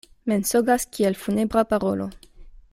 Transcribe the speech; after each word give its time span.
Mensogas 0.31 0.87
kiel 0.95 1.19
funebra 1.25 1.65
parolo. 1.75 2.11